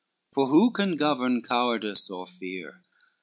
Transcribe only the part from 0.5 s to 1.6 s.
can govern